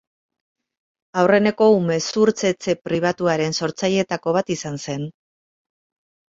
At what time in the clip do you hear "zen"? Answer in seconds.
4.89-5.07